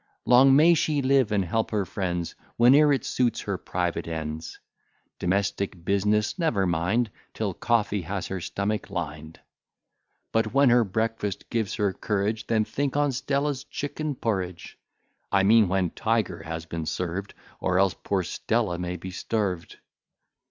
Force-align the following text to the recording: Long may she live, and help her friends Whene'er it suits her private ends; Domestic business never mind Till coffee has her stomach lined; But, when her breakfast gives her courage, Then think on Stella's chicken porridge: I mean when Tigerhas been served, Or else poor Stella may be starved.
Long 0.25 0.55
may 0.55 0.73
she 0.73 1.03
live, 1.03 1.31
and 1.31 1.45
help 1.45 1.69
her 1.69 1.85
friends 1.85 2.33
Whene'er 2.57 2.91
it 2.91 3.05
suits 3.05 3.41
her 3.41 3.55
private 3.59 4.07
ends; 4.07 4.57
Domestic 5.19 5.85
business 5.85 6.39
never 6.39 6.65
mind 6.65 7.11
Till 7.35 7.53
coffee 7.53 8.01
has 8.01 8.25
her 8.25 8.41
stomach 8.41 8.89
lined; 8.89 9.41
But, 10.31 10.55
when 10.55 10.71
her 10.71 10.83
breakfast 10.83 11.51
gives 11.51 11.75
her 11.75 11.93
courage, 11.93 12.47
Then 12.47 12.65
think 12.65 12.97
on 12.97 13.11
Stella's 13.11 13.63
chicken 13.63 14.15
porridge: 14.15 14.79
I 15.31 15.43
mean 15.43 15.67
when 15.67 15.91
Tigerhas 15.91 16.65
been 16.67 16.87
served, 16.87 17.35
Or 17.59 17.77
else 17.77 17.93
poor 17.93 18.23
Stella 18.23 18.79
may 18.79 18.95
be 18.95 19.11
starved. 19.11 19.77